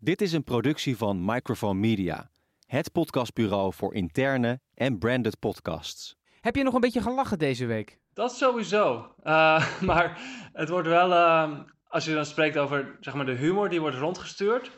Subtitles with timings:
[0.00, 2.30] Dit is een productie van Microphone Media,
[2.66, 6.16] het podcastbureau voor interne en branded podcasts.
[6.40, 7.98] Heb je nog een beetje gelachen deze week?
[8.12, 9.14] Dat sowieso.
[9.24, 10.20] Uh, maar
[10.52, 11.58] het wordt wel, uh,
[11.88, 14.70] als je dan spreekt over zeg maar, de humor die wordt rondgestuurd,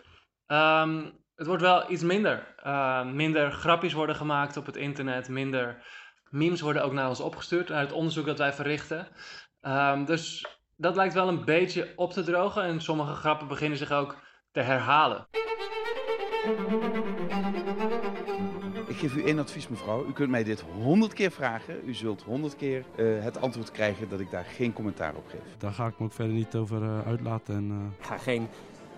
[0.47, 2.55] um, het wordt wel iets minder.
[2.67, 5.85] Uh, minder grapjes worden gemaakt op het internet, minder
[6.31, 9.09] memes worden ook naar ons opgestuurd uit het onderzoek dat wij verrichten.
[9.63, 10.47] Um, dus
[10.77, 14.61] dat lijkt wel een beetje op te drogen en sommige grappen beginnen zich ook te
[14.61, 15.27] herhalen.
[18.87, 20.07] Ik geef u één advies, mevrouw.
[20.07, 21.81] U kunt mij dit honderd keer vragen.
[21.85, 25.57] U zult honderd keer uh, het antwoord krijgen dat ik daar geen commentaar op geef.
[25.59, 27.55] Daar ga ik me ook verder niet over uh, uitlaten.
[27.55, 27.99] En, uh...
[27.99, 28.49] Ik ga geen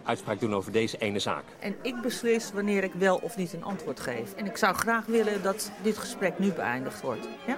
[0.05, 1.45] uitspraak doen over deze ene zaak.
[1.61, 4.35] En ik beslis wanneer ik wel of niet een antwoord geef.
[4.35, 7.29] En ik zou graag willen dat dit gesprek nu beëindigd wordt.
[7.47, 7.57] Ja?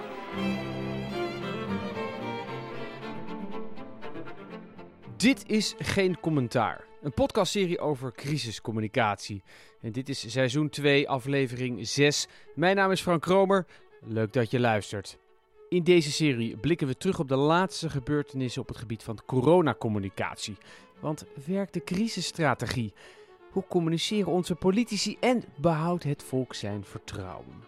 [5.17, 6.85] Dit is Geen Commentaar.
[7.05, 9.43] Een podcastserie over crisiscommunicatie.
[9.81, 12.27] En dit is seizoen 2, aflevering 6.
[12.55, 13.65] Mijn naam is Frank Kromer.
[14.01, 15.17] Leuk dat je luistert.
[15.69, 20.57] In deze serie blikken we terug op de laatste gebeurtenissen op het gebied van coronacommunicatie.
[20.99, 22.93] Want werkt de crisisstrategie?
[23.51, 27.63] Hoe communiceren onze politici en behoudt het volk zijn vertrouwen?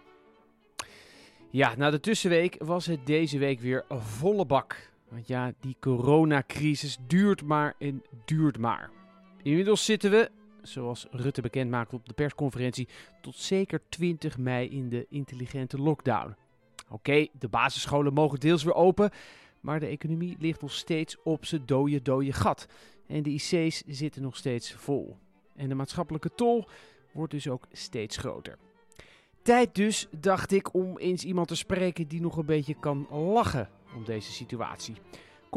[1.49, 4.91] Ja, na de tussenweek was het deze week weer volle bak.
[5.09, 8.96] Want ja, die coronacrisis duurt maar en duurt maar.
[9.43, 12.87] Inmiddels zitten we, zoals Rutte bekend maakte op de persconferentie,
[13.21, 16.35] tot zeker 20 mei in de intelligente lockdown.
[16.89, 19.11] Oké, de basisscholen mogen deels weer open,
[19.59, 22.67] maar de economie ligt nog steeds op zijn dode, dode gat.
[23.07, 25.17] En de IC's zitten nog steeds vol.
[25.55, 26.67] En de maatschappelijke tol
[27.11, 28.57] wordt dus ook steeds groter.
[29.41, 33.69] Tijd dus, dacht ik, om eens iemand te spreken die nog een beetje kan lachen
[33.95, 34.95] om deze situatie.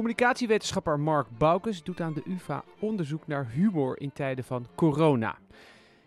[0.01, 5.39] Communicatiewetenschapper Mark Boukes doet aan de UvA onderzoek naar humor in tijden van corona.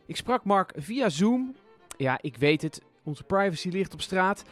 [0.05, 1.55] Ik sprak Mark via Zoom.
[1.97, 4.44] Ja, ik weet het, onze privacy ligt op straat.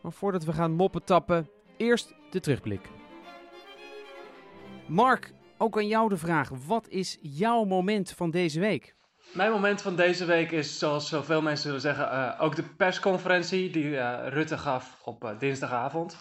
[0.00, 2.88] Maar voordat we gaan moppen tappen, eerst de terugblik.
[4.86, 6.48] Mark, ook aan jou de vraag.
[6.66, 8.94] Wat is jouw moment van deze week?
[9.34, 13.70] Mijn moment van deze week is, zoals zoveel mensen zullen zeggen, uh, ook de persconferentie
[13.70, 16.16] die uh, Rutte gaf op uh, dinsdagavond.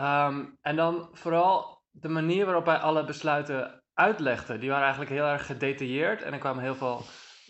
[0.00, 4.58] Um, en dan vooral de manier waarop hij alle besluiten uitlegde.
[4.58, 7.02] Die waren eigenlijk heel erg gedetailleerd en er kwamen heel veel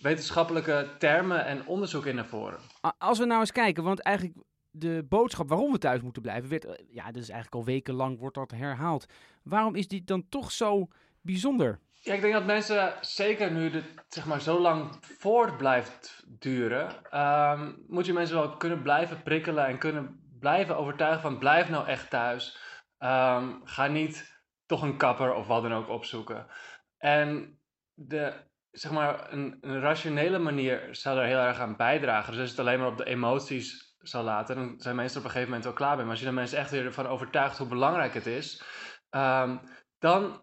[0.02, 2.58] wetenschappelijke termen en onderzoek in naar voren.
[2.98, 4.38] Als we nou eens kijken, want eigenlijk
[4.70, 8.36] de boodschap waarom we thuis moeten blijven, werd, ja, dat is eigenlijk al wekenlang wordt
[8.36, 9.06] dat herhaald.
[9.42, 10.88] Waarom is die dan toch zo
[11.20, 11.78] bijzonder?
[12.00, 16.88] Ja, ik denk dat mensen, zeker nu het zeg maar, zo lang voort blijft duren,
[17.20, 21.86] um, moet je mensen wel kunnen blijven prikkelen en kunnen blijven overtuigen van blijf nou
[21.86, 22.58] echt thuis.
[22.98, 24.35] Um, ga niet
[24.66, 26.46] toch een kapper of wat dan ook opzoeken.
[26.98, 27.58] En
[27.94, 28.32] de,
[28.70, 32.32] zeg maar, een, een rationele manier zou er heel erg aan bijdragen.
[32.32, 35.30] Dus als het alleen maar op de emoties zal laten, dan zijn mensen op een
[35.30, 36.02] gegeven moment wel klaar mee.
[36.02, 38.62] Maar als je de mensen echt weer ervan overtuigt hoe belangrijk het is,
[39.10, 39.60] um,
[39.98, 40.40] dan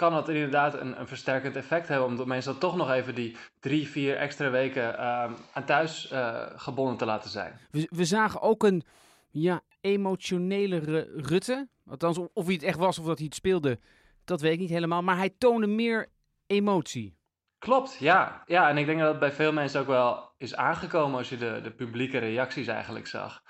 [0.00, 2.06] kan dat inderdaad een, een, versterkend effect hebben.
[2.06, 6.46] Omdat mensen dan toch nog even die drie, vier extra weken uh, aan thuis uh,
[6.56, 7.58] gebonden te laten zijn.
[7.70, 8.82] We, we, zagen ook een
[9.30, 11.68] ja, emotionelere Rutte.
[11.90, 13.78] Althans, of hij het echt was of dat hij het speelde,
[14.24, 15.02] dat weet ik niet helemaal.
[15.02, 16.12] Maar hij toonde meer
[16.46, 17.18] emotie.
[17.58, 18.42] Klopt, ja.
[18.46, 21.36] Ja, en ik denk dat het bij veel mensen ook wel is aangekomen als je
[21.36, 23.42] de, de publieke reacties eigenlijk zag.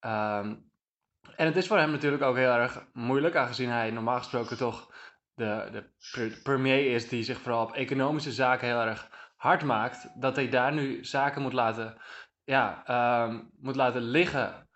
[0.00, 0.66] Um,
[1.36, 4.92] en het is voor hem natuurlijk ook heel erg moeilijk, aangezien hij normaal gesproken toch
[5.34, 10.36] de, de premier is die zich vooral op economische zaken heel erg hard maakt, dat
[10.36, 11.96] hij daar nu zaken moet laten,
[12.44, 12.82] ja,
[13.24, 14.67] um, moet laten liggen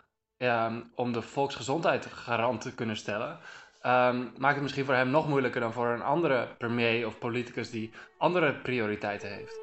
[0.42, 3.38] um, om de volksgezondheid garant te kunnen stellen.
[3.86, 7.70] Um, maakt het misschien voor hem nog moeilijker dan voor een andere premier of politicus
[7.70, 9.60] die andere prioriteiten heeft.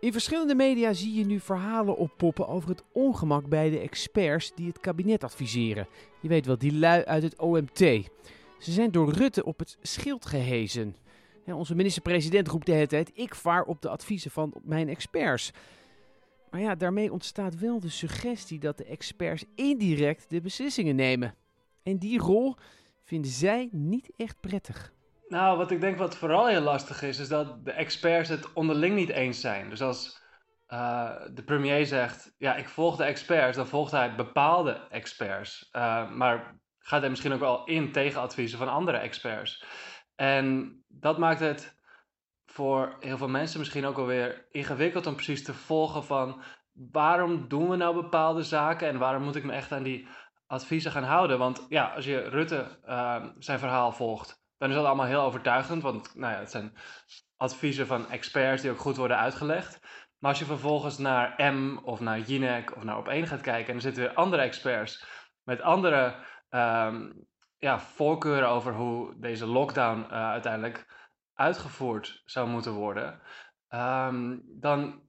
[0.00, 4.66] In verschillende media zie je nu verhalen oppoppen over het ongemak bij de experts die
[4.66, 5.88] het kabinet adviseren.
[6.20, 7.78] Je weet wel, die lui uit het OMT.
[7.78, 10.96] Ze zijn door Rutte op het schild gehezen.
[11.46, 15.52] Onze minister-president roept de hele tijd: ik vaar op de adviezen van mijn experts.
[16.52, 21.34] Maar ja, daarmee ontstaat wel de suggestie dat de experts indirect de beslissingen nemen.
[21.82, 22.56] En die rol
[23.04, 24.92] vinden zij niet echt prettig.
[25.28, 28.94] Nou, wat ik denk wat vooral heel lastig is, is dat de experts het onderling
[28.94, 29.68] niet eens zijn.
[29.68, 30.22] Dus als
[30.68, 35.68] uh, de premier zegt, ja, ik volg de experts, dan volgt hij bepaalde experts.
[35.72, 39.64] Uh, maar gaat hij misschien ook wel in tegen adviezen van andere experts.
[40.14, 41.76] En dat maakt het
[42.52, 47.68] voor heel veel mensen misschien ook alweer ingewikkeld om precies te volgen van waarom doen
[47.68, 50.08] we nou bepaalde zaken en waarom moet ik me echt aan die
[50.46, 51.38] adviezen gaan houden.
[51.38, 55.82] Want ja, als je Rutte uh, zijn verhaal volgt, dan is dat allemaal heel overtuigend.
[55.82, 56.76] Want nou ja, het zijn
[57.36, 59.80] adviezen van experts die ook goed worden uitgelegd.
[60.18, 63.74] Maar als je vervolgens naar M of naar Jinek of naar Op1 gaat kijken, en
[63.74, 65.06] er zitten weer andere experts
[65.42, 66.14] met andere
[66.48, 67.12] ehm,
[67.58, 70.86] ja, voorkeuren over hoe deze lockdown uh, uiteindelijk
[71.42, 73.20] uitgevoerd zou moeten worden,
[73.68, 75.00] ehm, dan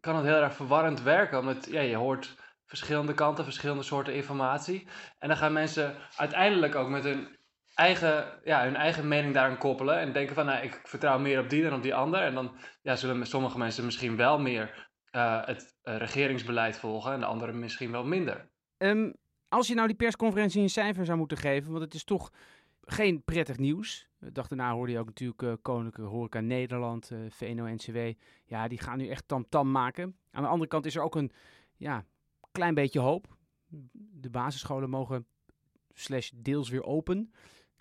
[0.00, 1.38] kan het heel erg verwarrend werken.
[1.38, 4.88] Omdat ja, je hoort verschillende kanten, verschillende soorten informatie.
[5.18, 7.38] En dan gaan mensen uiteindelijk ook met hun
[7.74, 9.98] eigen, ja, hun eigen mening daaraan koppelen.
[9.98, 12.20] En denken van, nou, ik vertrouw meer op die dan op die ander.
[12.20, 17.20] En dan ja, zullen sommige mensen misschien wel meer uh, het uh, regeringsbeleid volgen en
[17.20, 18.48] de anderen misschien wel minder.
[18.78, 19.14] Um,
[19.48, 22.32] als je nou die persconferentie een cijfer zou moeten geven, want het is toch
[22.84, 24.07] geen prettig nieuws.
[24.18, 27.98] De dag daarna hoorde je ook natuurlijk uh, Koninklijke Horeca Nederland, uh, VNO-NCW.
[28.44, 30.16] Ja, die gaan nu echt tamtam -tam maken.
[30.30, 31.32] Aan de andere kant is er ook een
[31.76, 32.04] ja,
[32.52, 33.36] klein beetje hoop.
[33.92, 35.26] De basisscholen mogen
[35.94, 37.32] slash deels weer open.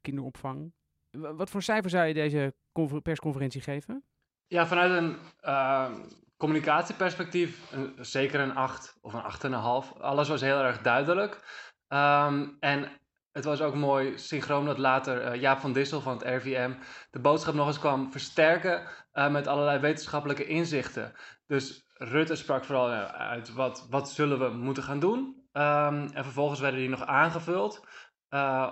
[0.01, 0.72] Kinderopvang.
[1.12, 2.56] Wat voor cijfer zou je deze
[3.04, 4.04] persconferentie geven?
[4.48, 5.92] Ja, vanuit een uh,
[6.38, 9.51] communicatieperspectief zeker een 8 of een
[9.94, 9.98] 8,5.
[10.00, 11.33] Alles was heel erg duidelijk.
[11.88, 13.00] Um, en
[13.38, 16.72] het was ook mooi synchroon dat later uh, Jaap van Dissel van het RVM
[17.12, 18.81] de boodschap nog eens kwam versterken
[19.13, 21.13] uh, met allerlei wetenschappelijke inzichten.
[21.48, 25.18] Dus Rutte sprak vooral uh, uit wat, wat zullen we moeten gaan doen.
[25.54, 27.86] Um, en vervolgens werden die nog aangevuld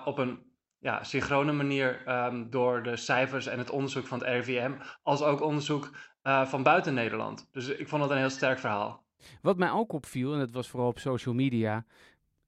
[0.06, 0.44] op een
[0.80, 4.72] ja, synchrone manier um, door de cijfers en het onderzoek van het RIVM,
[5.04, 5.90] als ook onderzoek
[6.24, 7.50] van buiten Nederland.
[7.52, 9.06] Dus ik vond het een heel sterk verhaal.
[9.42, 11.86] Wat mij ook opviel, en dat was vooral op social media,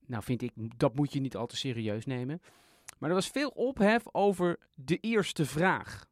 [0.07, 2.41] nou vind ik, dat moet je niet al te serieus nemen.
[2.97, 6.05] Maar er was veel ophef over de eerste vraag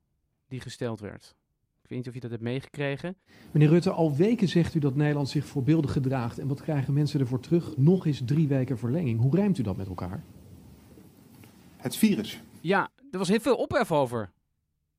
[0.47, 1.35] die gesteld werd.
[1.81, 3.15] Ik weet niet of je dat hebt meegekregen.
[3.51, 6.39] Meneer Rutte, al weken zegt u dat Nederland zich voorbeeldig gedraagt.
[6.39, 7.77] En wat krijgen mensen ervoor terug?
[7.77, 9.19] Nog eens drie weken verlenging.
[9.19, 10.23] Hoe rijmt u dat met elkaar?
[11.85, 12.39] het virus.
[12.61, 14.31] Ja, er was heel veel ophef over.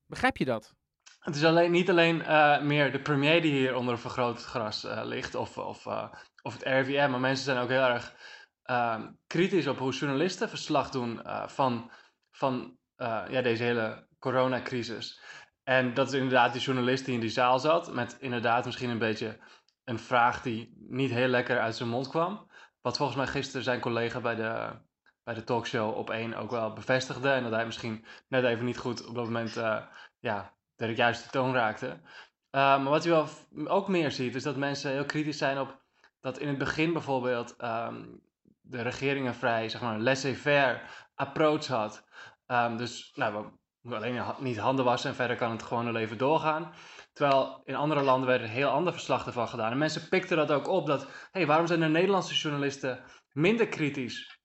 [0.06, 0.75] Begrijp je dat?
[1.20, 5.00] Het is alleen, niet alleen uh, meer de premier die hier onder een vergrootgras uh,
[5.04, 6.04] ligt, of, of, uh,
[6.42, 8.14] of het RIVM, maar mensen zijn ook heel erg
[8.66, 11.90] ehm, kritisch op hoe journalisten verslag doen van,
[12.30, 12.78] van
[13.28, 15.20] ja, deze hele coronacrisis.
[15.64, 18.98] En dat is inderdaad die journalist die in die zaal zat, met inderdaad misschien een
[18.98, 19.38] beetje
[19.84, 22.50] een vraag die niet heel lekker uit zijn mond kwam.
[22.80, 24.84] Wat volgens mij gisteren zijn collega bij de
[25.26, 27.30] bij de talkshow op één ook wel bevestigde.
[27.30, 29.82] En dat hij misschien net even niet goed op dat moment uh,
[30.18, 31.86] ja, de juiste toon raakte.
[31.86, 32.00] Uh,
[32.50, 33.28] maar wat je wel
[33.64, 35.82] ook meer ziet, is dat mensen heel kritisch zijn op
[36.20, 38.20] dat in het begin bijvoorbeeld um,
[38.68, 40.80] de regering een vrij, zeg maar, laissez-faire
[41.14, 42.04] approach had.
[42.46, 43.46] Um, dus nou,
[43.80, 46.72] we alleen niet handen wassen en verder kan het gewone leven doorgaan.
[47.12, 49.70] Terwijl in andere landen werden heel ander verslag ervan gedaan.
[49.70, 54.40] En mensen pikten dat ook op, dat, hey, waarom zijn de Nederlandse journalisten minder kritisch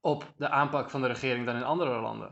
[0.00, 2.28] op de aanpak van de regering dan in andere landen.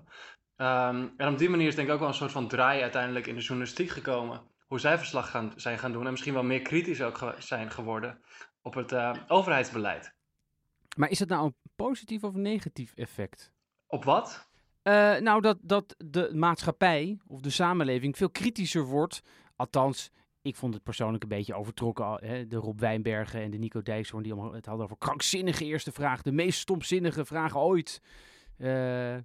[0.56, 3.26] Um, en op die manier is denk ik ook wel een soort van draai uiteindelijk
[3.26, 4.42] in de journalistiek gekomen.
[4.66, 8.20] Hoe zij verslag gaan, zijn gaan doen en misschien wel meer kritisch ook zijn geworden
[8.62, 10.18] op het uh, overheidsbeleid.
[10.96, 13.52] Maar is het nou een positief of een negatief effect?
[13.86, 14.48] Op wat?
[14.82, 19.22] Uh, nou, dat, dat de maatschappij of de samenleving veel kritischer wordt.
[19.56, 20.10] Althans,
[20.42, 22.18] ik vond het persoonlijk een beetje overtrokken.
[22.20, 22.46] Hè?
[22.46, 26.22] De Rob Wijnbergen en de Nico Dijkshoorn die allemaal het hadden over krankzinnige eerste vraag.
[26.22, 28.00] De meest stomzinnige vragen ooit.
[28.58, 29.16] Uh,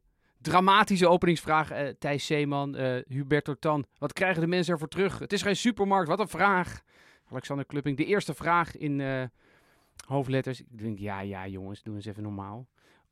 [0.41, 1.71] dramatische openingsvraag.
[1.71, 3.85] Uh, Thijs Zeeman, uh, Hubert Tan.
[3.97, 5.19] Wat krijgen de mensen ervoor terug?
[5.19, 6.81] Het is geen supermarkt, wat een vraag.
[7.29, 9.29] Alexander Klupping, de eerste vraag in
[10.07, 10.59] hoofdletters.
[10.59, 12.67] Ik denk, ja, ja jongens, doe eens even normaal.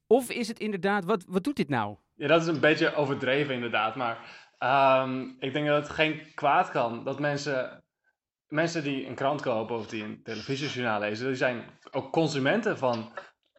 [0.07, 1.97] Of is het inderdaad, wat, wat doet dit nou?
[2.15, 3.95] Ja, dat is een beetje overdreven inderdaad.
[3.95, 4.17] Maar
[5.03, 7.83] um, ik denk dat het geen kwaad kan dat mensen
[8.53, 13.11] mensen die een krant kopen of die een televisiejournaal lezen, die zijn ook consumenten van,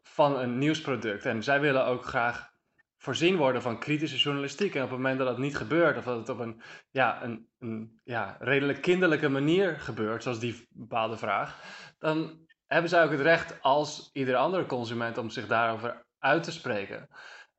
[0.03, 1.25] van een nieuwsproduct.
[1.27, 2.53] En zij willen ook graag
[2.97, 4.75] voorzien worden van kritische journalistiek.
[4.75, 7.49] En op het moment dat dat niet gebeurt, of dat het op een, ja, een,
[7.59, 11.61] een ja, redelijk kinderlijke manier gebeurt, zoals die bepaalde vraag,
[11.99, 12.44] dan
[12.75, 17.09] hebben zij ook het recht als iedere andere consument om zich daarover uit te spreken.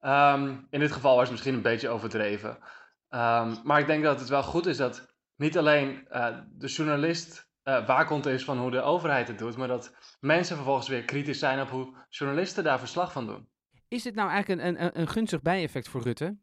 [0.01, 2.49] Um, in dit geval was het misschien een beetje overdreven.
[2.49, 7.49] Um, maar ik denk dat het wel goed is dat niet alleen uh, de journalist
[7.63, 11.39] uh, waakhond is van hoe de overheid het doet, maar dat mensen vervolgens weer kritisch
[11.39, 13.49] zijn op hoe journalisten daar verslag van doen.
[13.87, 16.37] Is dit nou eigenlijk een, een, een gunstig bijeffect voor Rutte?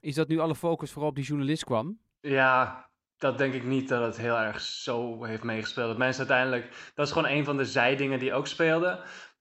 [0.00, 1.98] Is dat nu alle focus vooral op die journalist kwam?
[2.20, 2.87] Ja,
[3.18, 5.88] dat denk ik niet dat het heel erg zo heeft meegespeeld.
[5.88, 9.00] Dat mensen uiteindelijk, dat is gewoon een van de zijdingen die ook speelden.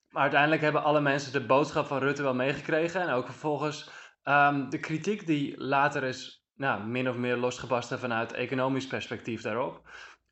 [0.09, 3.01] Maar uiteindelijk hebben alle mensen de boodschap van Rutte wel meegekregen.
[3.01, 3.89] En ook vervolgens
[4.23, 9.81] um, de kritiek die later is nou, min of meer losgebarsten vanuit economisch perspectief daarop.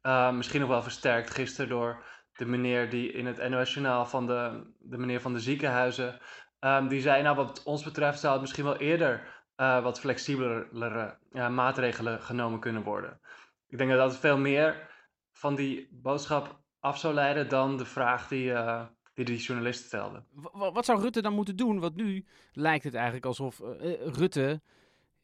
[0.01, 4.71] Uh, misschien nog wel versterkt gisteren door de meneer die in het NOS-journaal van de,
[4.79, 6.19] de meneer van de ziekenhuizen,
[6.59, 11.17] um, die zei, nou wat ons betreft zou het misschien wel eerder uh, wat flexibelere
[11.31, 13.19] uh, maatregelen genomen kunnen worden.
[13.67, 14.89] Ik denk dat dat veel meer
[15.31, 20.23] van die boodschap af zou leiden dan de vraag die, uh, die die journalist stelde.
[20.51, 21.79] wat zou Rutte dan moeten doen?
[21.79, 23.59] Want nu lijkt het eigenlijk alsof
[23.99, 24.61] Rutte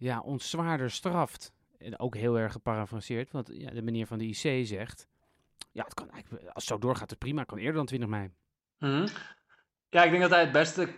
[0.01, 1.53] ja, ons zwaarder straft.
[1.77, 5.07] En ook heel erg geparafraseerd, want ja, de meneer van de IC zegt...
[5.71, 7.39] Ja, het kan eigenlijk, als het zo doorgaat, het prima.
[7.39, 8.31] Het kan eerder dan 20 mei.
[8.77, 9.05] Mm
[9.89, 10.89] Ja, ik denk dat hij het beste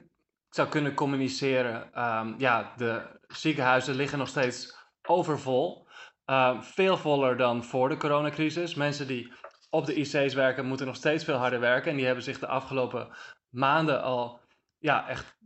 [0.56, 2.04] zou kunnen communiceren.
[2.04, 5.88] Um, ja, de ziekenhuizen liggen nog steeds overvol.
[6.26, 8.76] Uh, veel voller dan voor de coronacrisis.
[8.76, 9.34] Mensen die
[9.70, 11.92] op de IC's werken, moeten nog steeds veel harder werken.
[11.92, 13.08] En die hebben zich de afgelopen
[13.50, 14.40] maanden al
[14.80, 15.38] ja, echt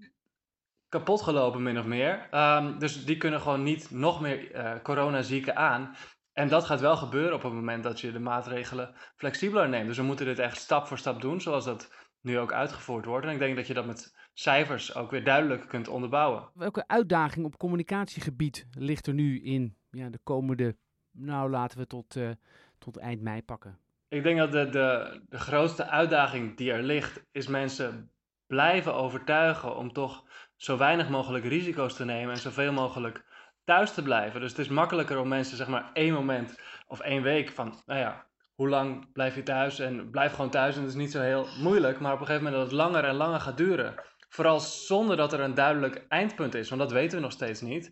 [0.89, 2.27] kapot gelopen, min of meer.
[2.31, 5.95] Um, dus die kunnen gewoon niet nog meer uh, coronazieken aan.
[6.33, 9.87] En dat gaat wel gebeuren op het moment dat je de maatregelen flexibeler neemt.
[9.87, 13.25] Dus we moeten dit echt stap voor stap doen, zoals dat nu ook uitgevoerd wordt.
[13.25, 16.49] En ik denk dat je dat met cijfers ook weer duidelijk kunt onderbouwen.
[16.53, 20.75] Welke uitdaging op communicatiegebied ligt er nu in ja, de komende,
[21.11, 22.29] nou laten we tot, uh,
[22.77, 23.77] tot eind mei pakken?
[24.07, 28.11] Ik denk dat de, de, de grootste uitdaging die er ligt, is mensen
[28.47, 30.23] blijven overtuigen om toch
[30.55, 33.25] zo weinig mogelijk risico's te nemen en zoveel mogelijk
[33.63, 34.39] thuis te blijven.
[34.39, 37.99] Dus het is makkelijker om mensen zeg maar één moment of één week van, nou
[37.99, 41.21] ja, hoe lang blijf je thuis en blijf gewoon thuis en dat is niet zo
[41.21, 41.99] heel moeilijk.
[41.99, 43.95] Maar op een gegeven moment dat het langer en langer gaat duren,
[44.27, 47.91] vooral zonder dat er een duidelijk eindpunt is, want dat weten we nog steeds niet,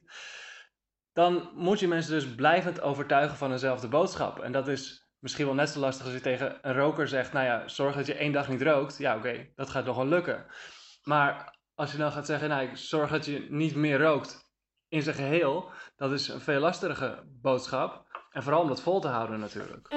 [1.14, 4.40] dan moet je mensen dus blijvend overtuigen van eenzelfde boodschap.
[4.40, 7.46] En dat is misschien wel net zo lastig als je tegen een roker zegt, nou
[7.46, 8.98] ja, zorg dat je één dag niet rookt.
[8.98, 10.46] Ja, oké, dat gaat nog wel lukken.
[11.04, 14.50] Maar als je dan gaat zeggen, nou, zorg dat je niet meer rookt
[14.88, 18.06] in zijn geheel, dat is een veel lastigere boodschap.
[18.32, 19.88] En vooral om dat vol te houden natuurlijk.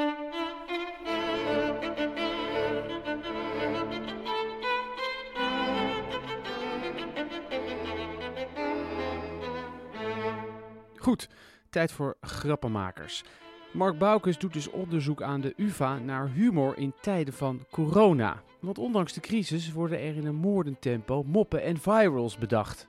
[11.09, 11.29] Goed,
[11.71, 13.25] tijd voor grappenmakers.
[13.73, 18.43] Mark Boukes doet dus onderzoek aan de UvA naar humor in tijden van corona.
[18.61, 22.89] Want ondanks de crisis worden er in een moordentempo moppen en virals bedacht.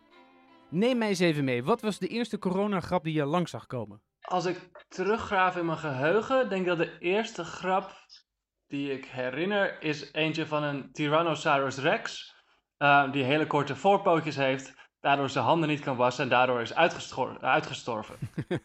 [0.69, 1.63] Neem mij eens even mee.
[1.63, 4.01] Wat was de eerste coronagrap die je langs zag komen?
[4.21, 7.91] Als ik teruggraaf in mijn geheugen, denk ik dat de eerste grap
[8.67, 12.35] die ik herinner is eentje van een Tyrannosaurus Rex.
[12.77, 16.75] Uh, die hele korte voorpootjes heeft, daardoor zijn handen niet kan wassen en daardoor is
[16.75, 18.15] uitgestorven.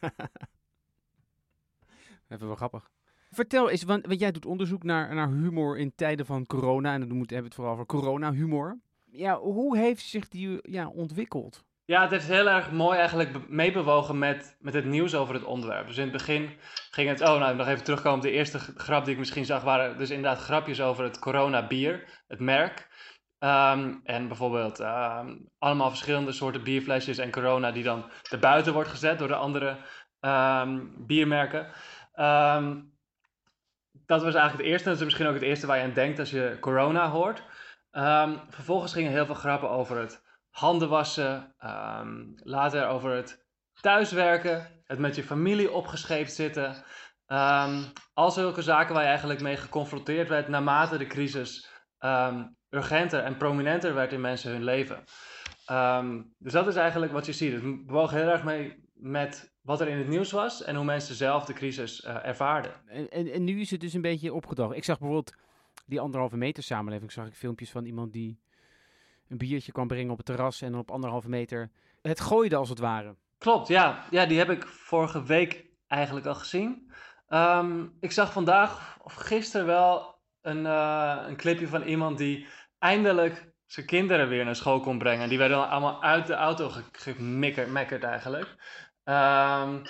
[2.28, 2.90] Even wel grappig.
[3.30, 6.92] Vertel eens, want, want, jij doet onderzoek naar, naar humor in tijden van corona.
[6.92, 8.78] En dan moeten we het vooral over corona-humor.
[9.04, 11.64] Ja, hoe heeft zich die ja, ontwikkeld?
[11.86, 15.86] Ja, het heeft heel erg mooi eigenlijk meebewogen met, met het nieuws over het onderwerp.
[15.86, 16.50] Dus in het begin
[16.90, 19.62] ging het, oh nou, nog even terugkomen op de eerste grap die ik misschien zag,
[19.62, 22.88] waren dus inderdaad grapjes over het corona bier, het merk.
[23.44, 29.18] Um, en bijvoorbeeld um, allemaal verschillende soorten bierflesjes en corona die dan erbuiten wordt gezet
[29.18, 29.76] door de andere
[30.20, 31.66] um, biermerken.
[34.06, 34.88] dat was eigenlijk het eerste.
[34.88, 37.42] Dat is misschien ook het eerste waar je aan denkt als je corona hoort.
[38.48, 41.54] vervolgens gingen heel veel grappen over het handen wassen.
[42.36, 43.46] later over het
[43.80, 44.82] thuiswerken.
[44.84, 46.74] Het met je familie opgescheept zitten.
[48.14, 51.72] al zulke zaken waar je eigenlijk mee geconfronteerd werd naarmate de crisis
[52.68, 55.04] urgenter en prominenter werd in mensen hun leven.
[55.66, 57.52] Ehm, dus dat is eigenlijk wat je ziet.
[57.52, 61.14] Het bewoog heel erg mee met wat er in het nieuws was en hoe mensen
[61.14, 62.72] zelf de crisis uh, ervaarden.
[62.86, 64.76] En, en, en, nu is het dus een beetje opgedacht.
[64.76, 65.34] Ik zag bijvoorbeeld
[65.86, 68.38] die anderhalve meter samenleving, zag ik filmpjes van iemand die
[69.28, 71.70] een biertje kwam brengen op het terras en op anderhalve meter
[72.02, 73.14] het gooide als het ware.
[73.38, 74.04] Klopt, ja.
[74.10, 76.92] Ja, die heb ik vorige week eigenlijk al gezien.
[77.28, 80.13] Um, ik zag vandaag of gisteren wel
[80.44, 82.46] een, uh, een clipje van iemand die
[82.78, 85.28] eindelijk zijn kinderen weer naar school kon brengen.
[85.28, 88.48] Die werden allemaal uit de auto gemekkerd eigenlijk.
[89.04, 89.82] Um,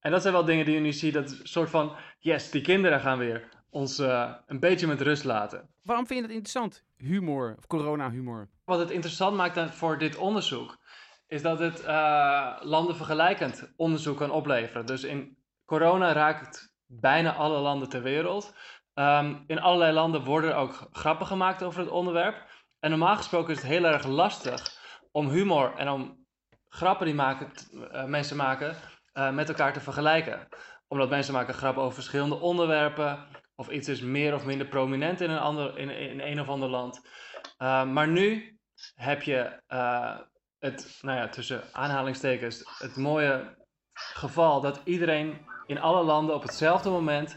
[0.00, 1.14] en dat zijn wel dingen die je nu ziet.
[1.14, 5.68] Dat soort van, yes, die kinderen gaan weer ons uh, een beetje met rust laten.
[5.82, 6.84] Waarom vind je dat interessant?
[6.96, 8.48] Humor, of corona-humor?
[8.64, 10.78] Wat het interessant maakt voor dit onderzoek,
[11.26, 14.86] is dat het uh, landen vergelijkend onderzoek kan opleveren.
[14.86, 18.54] Dus in corona raakt bijna alle landen ter wereld.
[18.98, 22.46] Um, in allerlei landen worden ook grappen gemaakt over het onderwerp.
[22.80, 24.78] En normaal gesproken is het heel erg lastig
[25.12, 26.26] om humor en om
[26.68, 28.76] grappen die maken, uh, mensen maken
[29.14, 30.48] uh, met elkaar te vergelijken.
[30.88, 33.26] Omdat mensen maken grappen over verschillende onderwerpen.
[33.54, 36.68] Of iets is meer of minder prominent in een, ander, in, in een of ander
[36.68, 37.00] land.
[37.58, 38.58] Uh, maar nu
[38.94, 39.62] heb je
[40.58, 43.56] het, nou ja, tussen aanhalingstekens, het mooie
[43.92, 47.36] geval dat iedereen in alle landen op hetzelfde moment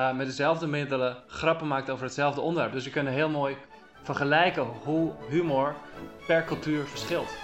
[0.00, 2.72] uh, met dezelfde middelen grappen maakt over hetzelfde onderwerp.
[2.72, 3.56] Dus je kunt heel mooi
[4.02, 5.74] vergelijken hoe humor
[6.26, 7.36] per cultuur verschilt.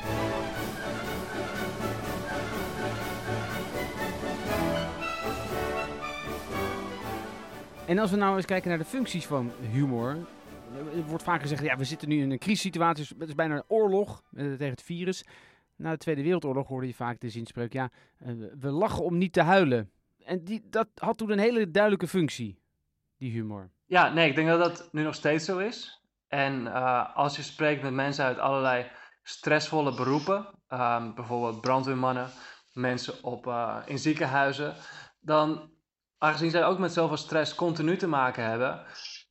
[7.87, 10.17] En als we nou eens kijken naar de functies van humor.
[10.95, 13.07] Er wordt vaak gezegd, ja, we zitten nu in een crisissituatie.
[13.09, 15.25] dus Het is bijna een oorlog eh, tegen het virus.
[15.77, 19.33] Na de Tweede Wereldoorlog hoorde je vaak de zinspreuk, ja, eh, we lachen om niet
[19.33, 19.91] te huilen.
[20.27, 22.59] En die, dat had toen een hele duidelijke functie,
[23.19, 23.71] die humor.
[23.85, 26.03] Ja, nee, ik denk dat dat nu nog steeds zo is.
[26.29, 28.87] En uh, als je spreekt met mensen uit allerlei
[29.23, 32.31] stressvolle beroepen, um, bijvoorbeeld brandweermannen,
[32.73, 34.75] mensen op, uh, in ziekenhuizen,
[35.21, 35.71] dan,
[36.19, 38.85] aangezien zij ook met zoveel stress continu te maken hebben,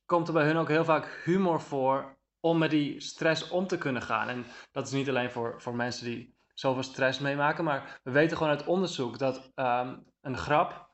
[0.06, 3.78] komt er bij hun ook heel vaak humor voor om met die stress om te
[3.78, 4.28] kunnen gaan.
[4.28, 8.36] En dat is niet alleen voor, voor mensen die zoveel stress meemaken, maar we weten
[8.36, 10.85] gewoon uit onderzoek dat um, een grap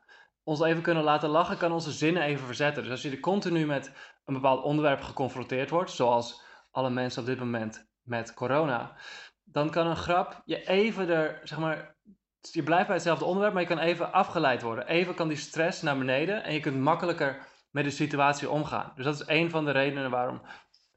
[0.45, 2.83] ons even kunnen laten lachen, kan onze zinnen even verzetten.
[2.83, 3.93] Dus als je er continu met
[4.25, 8.97] een bepaald onderwerp geconfronteerd wordt, zoals alle mensen op dit moment met corona,
[9.45, 11.97] dan kan een grap je even er, zeg maar,
[12.41, 14.87] je blijft bij hetzelfde onderwerp, maar je kan even afgeleid worden.
[14.87, 18.93] Even kan die stress naar beneden en je kunt makkelijker met de situatie omgaan.
[18.95, 20.41] Dus dat is een van de redenen waarom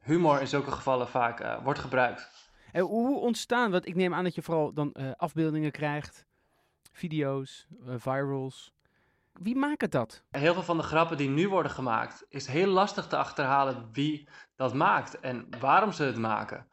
[0.02, 2.50] humor in zulke gevallen vaak uh, wordt gebruikt.
[2.72, 6.26] En hoe ontstaan, want ik neem aan dat je vooral dan uh, afbeeldingen krijgt,
[6.92, 8.75] video's, uh, virals.
[9.42, 10.24] Wie maakt dat?
[10.30, 14.30] Heel veel van de grappen die nu worden gemaakt, is heel lastig te achterhalen wie
[14.56, 16.68] dat maakt en waarom ze het maken.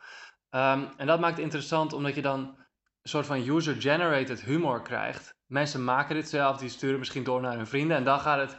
[0.50, 5.36] Um, en dat maakt het interessant omdat je dan een soort van user-generated humor krijgt.
[5.46, 8.56] Mensen maken dit zelf, die sturen misschien door naar hun vrienden en dan gaat het,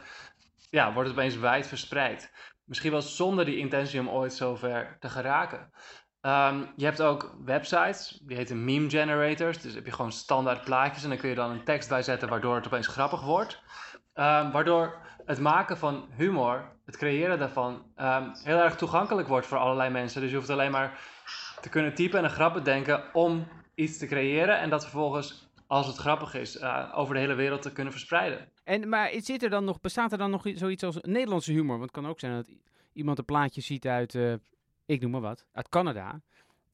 [0.70, 2.32] ja, wordt het opeens wijd verspreid.
[2.64, 5.70] Misschien wel zonder die intentie om ooit zover te geraken.
[6.20, 9.60] Um, je hebt ook websites, die heten meme generators.
[9.60, 12.28] Dus heb je gewoon standaard plaatjes en dan kun je dan een tekst bij zetten
[12.28, 13.62] waardoor het opeens grappig wordt.
[14.16, 19.58] Um, waardoor het maken van humor, het creëren daarvan, um, heel erg toegankelijk wordt voor
[19.58, 20.20] allerlei mensen.
[20.20, 21.00] Dus je hoeft alleen maar
[21.60, 24.58] te kunnen typen en een grap bedenken om iets te creëren.
[24.58, 28.48] En dat vervolgens, als het grappig is, uh, over de hele wereld te kunnen verspreiden.
[28.64, 31.78] En, maar zit er dan nog, bestaat er dan nog zoiets als Nederlandse humor?
[31.78, 32.50] Want het kan ook zijn dat
[32.92, 34.34] iemand een plaatje ziet uit, uh,
[34.86, 36.20] ik noem maar wat, uit Canada.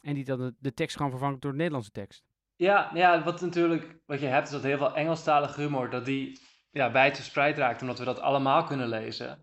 [0.03, 2.23] En die dan de, de tekst gewoon vervangt door de Nederlandse tekst.
[2.57, 6.41] Ja, ja, wat natuurlijk, wat je hebt is dat heel veel Engelstalige humor, dat die
[6.71, 9.43] ja, wijd verspreid raakt, omdat we dat allemaal kunnen lezen.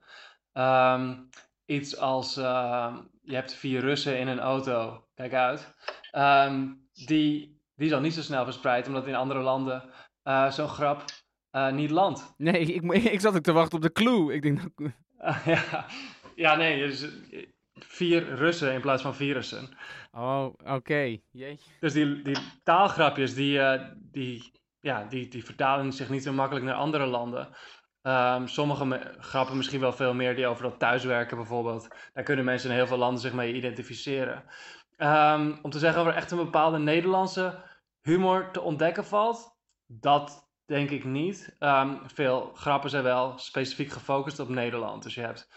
[0.53, 1.29] Um,
[1.65, 5.75] iets als, uh, je hebt vier Russen in een auto, kijk uit.
[6.11, 9.89] Um, die, die is al niet zo snel verspreid, omdat in andere landen
[10.23, 11.03] uh, zo'n grap
[11.51, 12.33] uh, niet landt.
[12.37, 14.33] Nee, ik, ik zat ook te wachten op de clue.
[14.33, 14.91] Ik denk dat...
[15.45, 15.85] ja,
[16.35, 17.07] ja, nee, dus
[17.73, 19.69] vier Russen in plaats van virussen.
[20.11, 20.73] Oh, oké.
[20.73, 21.21] Okay.
[21.79, 24.51] Dus die, die taalgrapjes, die, uh, die,
[24.87, 27.47] ja, die, die vertalen zich niet zo makkelijk naar andere landen.
[28.01, 31.87] Um, sommige grappen misschien wel veel meer die over dat thuiswerken bijvoorbeeld.
[32.13, 34.43] Daar kunnen mensen in heel veel landen zich mee identificeren.
[34.97, 37.63] Um, om te zeggen of er echt een bepaalde Nederlandse
[38.01, 41.55] humor te ontdekken valt, dat denk ik niet.
[41.59, 45.03] Um, veel grappen zijn wel specifiek gefocust op Nederland.
[45.03, 45.49] Dus je hebt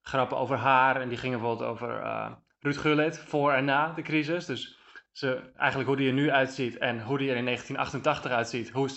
[0.00, 4.02] grappen over haar en die gingen bijvoorbeeld over uh, Ruud Gullit voor en na de
[4.02, 4.46] crisis.
[4.46, 4.77] Dus
[5.18, 8.88] ze, eigenlijk hoe die er nu uitziet en hoe die er in 1988 uitziet, hoe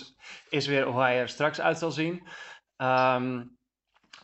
[0.48, 2.26] is weer hoe hij er straks uit zal zien.
[2.76, 3.56] Um,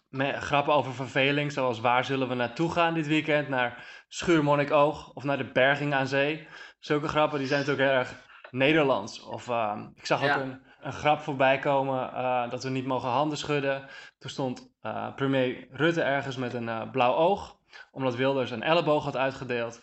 [0.09, 3.49] met grappen over verveling, zoals waar zullen we naartoe gaan dit weekend?
[3.49, 6.49] Naar Schuurmonnikoog of naar de Berging aan Zee.
[6.79, 8.15] Zulke grappen die zijn natuurlijk heel erg
[8.51, 9.23] Nederlands.
[9.23, 13.09] Of uh, ik zag ook een, een, grap voorbij komen uh, dat we niet mogen
[13.09, 13.89] handen schudden.
[14.19, 17.57] Toen stond uh, premier Rutte ergens met een uh, blauw oog,
[17.91, 19.83] omdat Wilders een elleboog had uitgedeeld.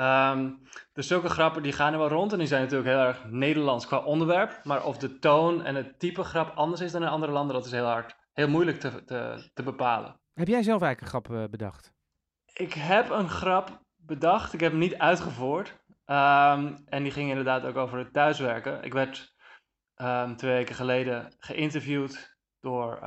[0.00, 3.24] Um, dus zulke grappen die gaan er wel rond en die zijn natuurlijk heel erg
[3.24, 4.60] Nederlands qua onderwerp.
[4.64, 7.64] Maar of de toon en het type grap anders is dan in andere landen, dat
[7.64, 10.20] is heel hard, heel moeilijk te, te, te bepalen.
[10.34, 11.92] Heb jij zelf eigenlijk een grap uh, bedacht?
[12.52, 15.68] Ik heb een grap bedacht, ik heb hem niet uitgevoerd.
[16.06, 18.82] Um, en die ging inderdaad ook over het thuiswerken.
[18.82, 19.34] Ik werd
[19.96, 22.98] um, twee weken geleden geïnterviewd door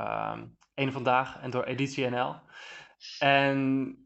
[0.74, 2.34] Eén Vandaag en door Editie NL.
[3.18, 3.96] En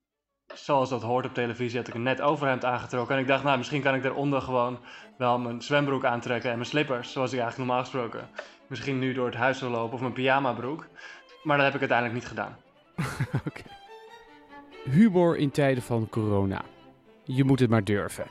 [0.54, 3.14] zoals dat hoort op televisie, had ik een net overhemd aangetrokken.
[3.14, 4.78] En ik dacht, nou, misschien kan ik daaronder gewoon
[5.18, 8.28] wel mijn zwembroek aantrekken en mijn slippers, zoals ik eigenlijk normaal gesproken
[8.66, 10.86] misschien nu door het huis zou lopen, of mijn pyjamabroek.
[11.42, 12.56] Maar dat heb ik uiteindelijk niet gedaan.
[13.48, 13.62] Oké.
[14.84, 16.62] Humor in tijden van corona.
[17.24, 18.26] Je moet het maar durven.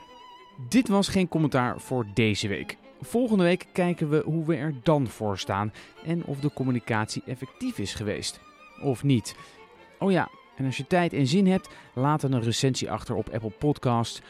[0.68, 2.76] Dit was geen commentaar voor deze week.
[3.00, 5.72] Volgende week kijken we hoe we er dan voor staan
[6.04, 8.40] en of de communicatie effectief is geweest.
[8.82, 9.36] Of niet.
[9.98, 13.28] Oh ja, en als je tijd en zin hebt, laat dan een recensie achter op
[13.28, 14.22] Apple Podcast.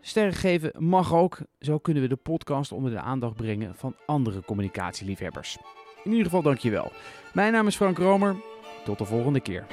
[0.00, 1.38] Sterren geven mag ook.
[1.58, 5.58] Zo kunnen we de podcast onder de aandacht brengen van andere communicatieliefhebbers.
[6.04, 6.92] In ieder geval dankjewel.
[7.32, 8.36] Mijn naam is Frank Romer.
[8.84, 9.66] Tot de volgende keer.